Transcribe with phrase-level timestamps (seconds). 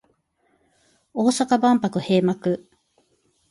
[1.13, 2.67] 大阪万博閉幕